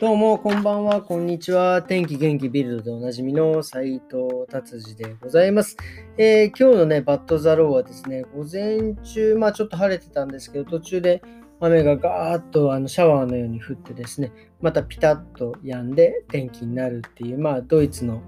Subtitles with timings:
[0.00, 1.82] どうも、こんばんは、こんにちは。
[1.82, 5.76] 天気元気ビルドでおなじみの斉藤達治でございます。
[6.16, 11.20] えー、今日のね、バッドザローはですね、午前中、まあちょっと晴れてたんですけど、途中で
[11.60, 14.32] 雨がガーッとあのシャワーのように降ってですね、
[14.62, 18.22] またピタッと止んで天気になるっていう、まあドイツの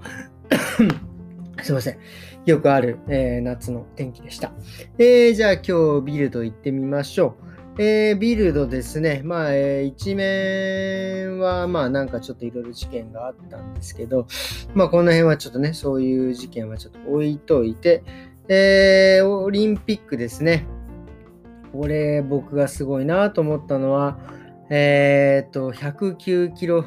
[1.63, 1.97] すいません。
[2.45, 4.53] よくある、えー、夏の天気でした。
[4.99, 7.42] えー、じゃあ今日ビルド行ってみましょう。
[7.79, 9.23] えー、ビルドですね。
[9.25, 14.27] まあ、えー、一面は、まあ、なんかちょっといろいろ事件があったんですけど、
[14.75, 18.05] まあ、この辺はちょっとね、そういう事件はちょっと置いといて、
[18.49, 20.67] えー、オリンピックですね。
[21.73, 24.19] これ、僕がすごいなと思ったのは、
[24.69, 26.85] えっ、と、109キロ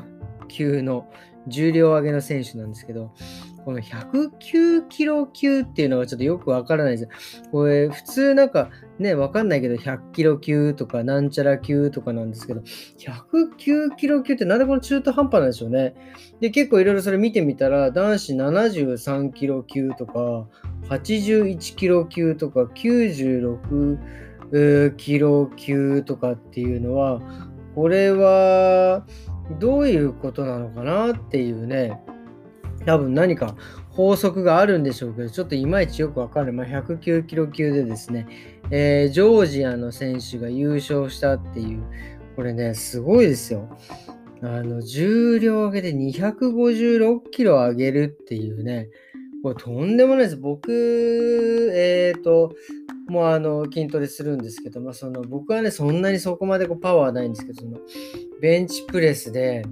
[0.48, 1.10] 級の
[1.48, 3.12] 重量上げの選手なんですけど、
[3.66, 7.10] この109キロ級っていうのがちょっとよくわからないです。
[7.52, 8.70] これ、普通なんか
[9.00, 15.96] ね、わかんないけど、100キロ級とか、なんちゃら級とかなんですけど、109キロ級ってなんでこの中途半端なんでしょうね。
[16.40, 20.48] で、結構いろいろそれ見てみたら、男子73キロ級とか、
[20.90, 23.98] 81キロ級とか、96
[24.96, 27.20] キロ級とかっていうのは、
[27.74, 29.05] これは
[29.60, 31.99] どういうことなのかなっていうね、
[32.86, 33.55] 多分何か
[33.90, 36.54] 法則があるんでしょうけど、ちょっといまいちよくわかる。
[36.54, 38.27] まあ、109キロ級でですね、
[38.70, 41.84] えー、ジョージアの選手が優勝したっていう、
[42.36, 43.70] これね、すごいですよ。
[44.42, 48.90] あの、重量上げで256キロ上げるっていうね、
[49.42, 50.38] これとんでもないです。
[50.38, 50.72] 僕、
[51.74, 52.54] えっ、ー、と、
[53.08, 57.77] もうあの、筋トレするんですけど、まあ、その、僕はね、そんなにそこまでこうパワーないんですけど、その、
[58.42, 59.64] ベンチプレスで、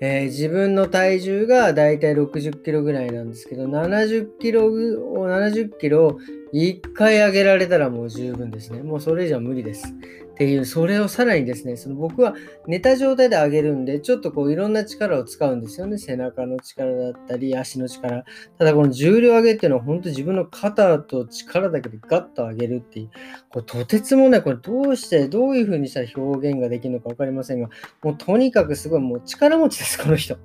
[0.00, 6.18] えー、自分の体重がだいたい60キロぐらいなんですけど、70キロを、70キロ
[6.52, 8.82] 1回上げられたらもう十分ですね。
[8.82, 9.94] もうそれ以上無理です。
[10.40, 12.34] っていう、それをさらにですね、その僕は
[12.66, 15.98] 寝た状態で上げるんで、ちょっとこういろんな力を使うんですよね。
[15.98, 18.24] 背中の力だったり、足の力。
[18.56, 23.10] ただこの重量上げっていうのは本当自分の肩と力だけでガッと上げるっていう、
[23.50, 27.68] これとてつもない、これどうして、どういう風にしたら表現ができるのか分かりませんが、
[28.02, 30.38] もうとにかくすごいもう力持ちです、この人。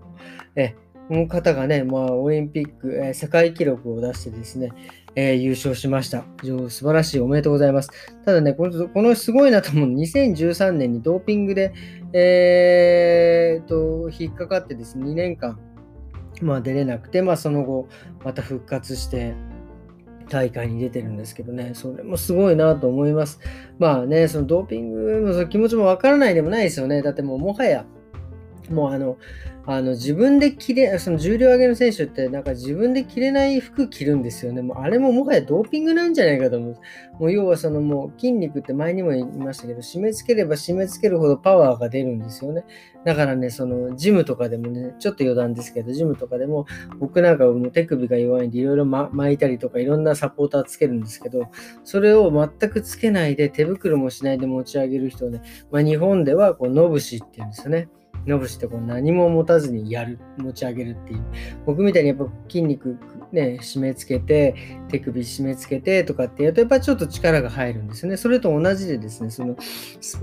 [0.58, 0.76] え、
[1.08, 4.74] この方がね、まあ、オリンピック、え、世界記録を出してですね、
[5.16, 6.26] えー、優勝しました。
[6.44, 7.20] 素晴らしい。
[7.20, 7.90] おめでとうございます。
[8.26, 11.74] ただね、このこのすごいなと思うの2013年にドーピングで、
[12.14, 15.60] えー、と、引っかかってですね、2年間、
[16.42, 17.88] まあ、出れなくて、まあ、その後、
[18.24, 19.36] また復活して、
[20.30, 23.40] 大会に出てるんですけどね、それもすごいなと思います。
[23.80, 27.02] まあね、そのドーピングの気持ちもわからないでもないですよね。
[27.02, 27.86] だってもうもはや、
[28.70, 29.18] もうあの、
[29.68, 34.62] あの自分で着れ、その重量上げの選手って、なんか自分で着れない服着るんですよね。
[34.62, 36.76] もうあれももはやドーピングなんじゃないかと思う。
[37.20, 42.64] もう要はそのもう筋肉って前にも言いましたけど、締め付ければ締め付けるほどパワーが出るんですよね。
[43.06, 46.68] だからね、そのジムとかでもね、ちょっと余談ですけど、ジムとかでも
[47.00, 51.48] 僕なんかもう手首が弱いんでいろいろ巻いたりとかいろんなサポーターつけるんですけど、
[51.84, 57.90] それを全くつけないで手袋もしないで持ち上げる人をね、まあ、日本ではこうノブシって言うんですよね。
[58.26, 61.24] 伸ぶしてこう何も持たずにやる、持ち上げるっていう。
[61.66, 62.98] 僕みたいにやっぱ筋肉
[63.32, 64.56] ね、締め付けて、
[64.90, 68.18] 手首締め付けてとかってやると、やっぱちょっと力が入るんですね。
[68.18, 69.56] それと同じでですね、その、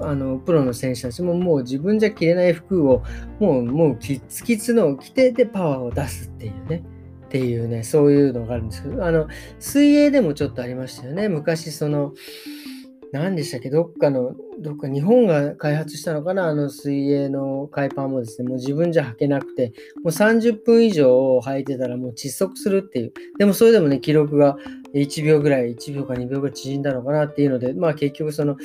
[0.00, 3.02] あの、プロの選手たちももう自分じゃ着れない服を、
[3.38, 6.82] もう、もうキツキツのを着てでパワーを出すっていうね。
[7.26, 9.26] っていうね、そういうのがあるんですけど、あの、
[9.58, 11.28] 水泳でもちょっとありましたよね。
[11.30, 12.12] 昔、その、
[13.12, 13.68] 何でしたっけ？
[13.68, 16.48] どっかの、どっか日本が開発したのかな？
[16.48, 23.12] あの水泳の海パンもですね、もう自分じゃ履けなくて、もう30分以上履いてたらもう窒息するっていう。
[23.38, 24.56] でもそれでもね、記録が
[24.94, 28.56] 1秒ぐらい、1秒か2秒ぐらい縮んだのかなっていうので、まあ結局その、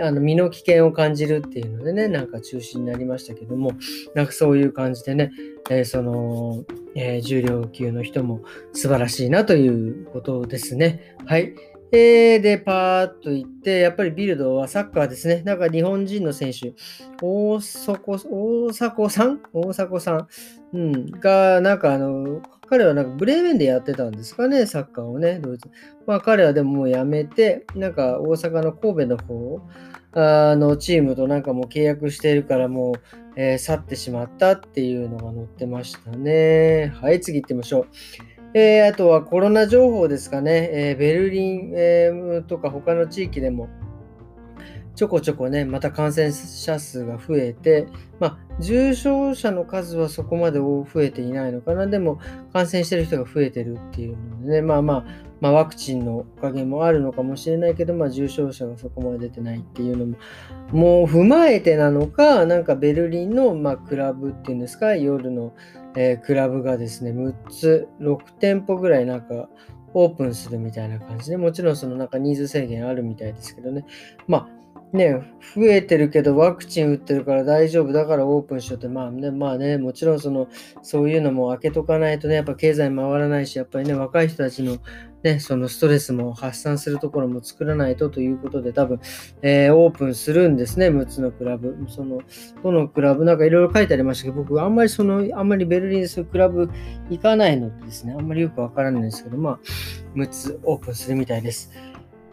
[0.00, 3.72] あの身の危険を感じるっていうのでね、なんか中止になりましたけども、
[4.14, 5.32] なんかそういう感じでね、
[5.68, 6.64] えー、その、
[6.94, 11.16] えー、重量級の人も素晴らしいなということですね。
[11.26, 11.54] はい。
[11.92, 15.42] えー、で、パーッと行って、やっぱりビルドはサッカーですね。
[15.44, 16.74] なんか日本人の選手、
[17.20, 19.40] 大迫大迫さん？
[19.52, 20.28] 大迫さん、
[20.72, 25.68] うん、が、なんかあの、彼はなんかブレーメンでやってたんですかね、サッカーをね、ドイツ。
[26.06, 29.60] まあ彼はでももうやめて、なんか大阪の神戸の方
[30.12, 32.94] あのチームとなんかもう契約しているからもう、
[33.36, 36.92] えー、去ってしまったっていうのが載ってましたね。
[37.00, 37.86] はい、次行ってみましょう。
[38.52, 43.68] えー、あとはコロナ情報ですかね、えー、ベルリン、えー、とか他の地域でも、
[45.00, 47.86] ちょこちょこね、また感染者数が増えて、
[48.18, 51.86] まあ、重症者の数はそこまで増えていないのかな。
[51.86, 52.20] でも、
[52.52, 55.04] 感染してる人が増えてるっていうのでね、まあまあ、
[55.40, 60.16] まあ、ワクチンのおかげもあるのかもしれないけど、まあ、重症者がそこまで出てないっていうのも、
[60.70, 65.54] もう踏まえてなのか、なんかベルリンの、まあ、クラブっていうんですか、夜の、
[65.96, 69.48] えー、クラブがですね、6つ、6店舗ぐらいなんか
[69.94, 73.86] オープンするみたいな感じで、もちろんそのなんか人数制限あるみたいですけどね。
[74.28, 74.59] まあ
[74.92, 75.22] ね、
[75.54, 80.48] 増えてるけどワクチン打ってるから大丈夫だからオープンしようって、まあね、まあね、もちろんその、
[80.82, 84.78] そういうのも開けとかないとね、やっぱ経済回らないし、やっぱりね、若い人たちの
[85.22, 89.00] ね、そのストレスも発散するところも作らないとということで、多分、
[89.42, 91.76] えー、オープンするんですね、6つのクラブ。
[91.88, 92.20] その、
[92.62, 96.70] どのクラブ、なんかいろいろ書いてありましたけど、僕、あんまりその、あんまりベルリンでそういうクラブ
[97.10, 99.58] 行かないのでですね、あんまりよくわからないんですけど、まあ、
[100.16, 101.70] 6つオープンするみたいです。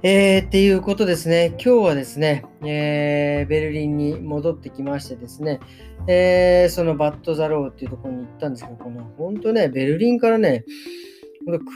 [0.03, 5.59] えー、っていうことですね、今日はですね、えー、ベルリンに戻ってきましてですね、
[6.07, 10.65] えー、そのバットザローっていうところに行ったんですけど、この本当ね、ベルリンからね、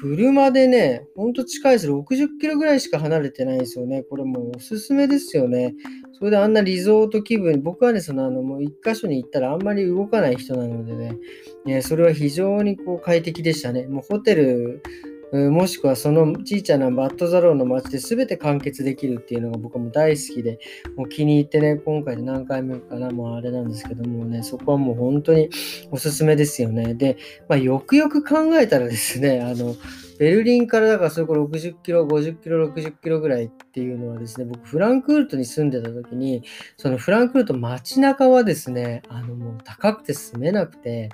[0.01, 1.89] 車でね、ほんと近いです。
[1.89, 4.03] 60キロぐらいしか離れてないですよね。
[4.03, 5.73] これもうおすすめですよね。
[6.11, 11.17] それであんなリゾート気分、僕はね、そのあの、もう一箇所に行ったらあんまり動かない人なのでね、
[11.65, 13.87] ねそれは非常にこう快適でしたね。
[13.87, 14.83] もうホテル
[15.31, 20.59] もしくはそのちいちゃなバットザローの街で全て完結できるっていうのが僕も大好きで、
[20.97, 25.49] もう気に入ってね、今回で何回目かな、もうあれなんですけどもね、そこはもう本当に
[25.89, 26.95] おすすめですよね。
[26.95, 27.17] で、
[27.47, 29.75] まあ、よくよく考えたらですね、 あの、
[30.19, 36.43] ベルリンからだからそれこ60キロ、50キロ、60キロぐらいっていうのはですね、僕フランクフルトに住んでた時に、
[36.77, 41.09] そのフランクフルト街中はですね、あのもう高くて住めなくて、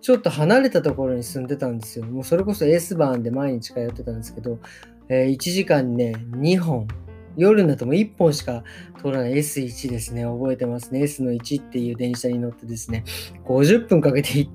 [0.00, 2.06] ちょっと離れたところに住んでたんですよ。
[2.06, 4.58] もうそれこそ S バーンで毎日通ってたんですけど、
[5.08, 6.88] えー、1時間にね、2本、
[7.36, 8.64] 夜になっても1本しか
[8.98, 10.24] 通らない S1 ですね。
[10.24, 11.02] 覚えてますね。
[11.02, 13.04] S の1っていう電車に乗ってですね、
[13.44, 14.48] 50分かけて、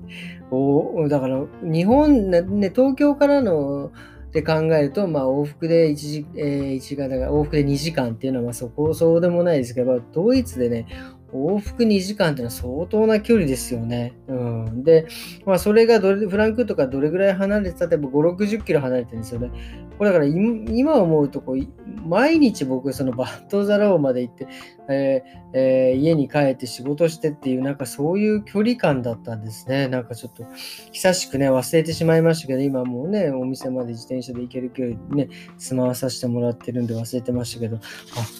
[0.50, 3.92] おだから日本、ね、東京からの
[4.32, 10.86] で考えると、まあ、往復で1時、えー、1時間往復で2時間っていうのはまあそこそうでもないですけど、ドイツでね、
[11.32, 14.14] 往復2時間っていうのは相当な距離ですよね。
[14.28, 15.06] うん、で、
[15.44, 19.50] まあ、それがどれフランクフルトかどれぐらい離れてたって5、60キロ離れてるんですよね。
[19.98, 21.66] これだから今思うとこう、
[22.06, 24.46] 毎日僕、そのバットザラオまで行って、
[24.88, 29.88] えーえー、家に帰って仕事してっていう、なんかそういう距離感だったんですね。
[29.88, 30.44] なんかちょっと、
[30.92, 37.80] 久しくね、忘れてしまいましたけど、今もうね、お店まで自転車で行ける距離ね、住まわさせてもらってるんで忘れてましたけど、あ、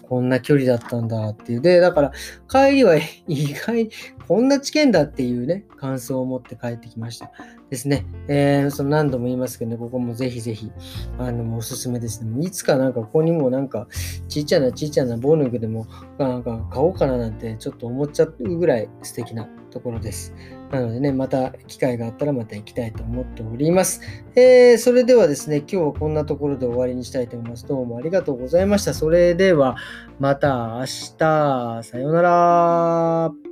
[0.06, 1.60] こんな距離だったんだっていう。
[1.62, 2.12] で、だから、
[2.48, 2.96] 帰りは
[3.26, 3.90] 意外、
[4.28, 7.31] こんな知見だっていうね、感想を持って帰ってきました。
[7.70, 8.06] ですね。
[8.28, 10.70] えー、その何度も言いますけどね、ここもぜひぜひ、
[11.19, 12.46] あの、おすすめですね。
[12.46, 13.88] いつかなんかここにもなんか、
[14.28, 15.87] ちっちゃなちっちゃなボーヌグでも、
[16.19, 20.32] なんか買おうかななんてちょっと思っちゃうぐらい素敵なところです。
[20.70, 24.00] なのでね、また機会があったらまた行きたいと思っております。
[24.34, 27.66] えー、それではですね、今日はこんなところで終わりにしたいと思います。
[27.66, 28.94] どうもありがとうございました。
[28.94, 29.76] それでは
[30.18, 30.86] また明
[31.18, 33.45] 日、さようなら。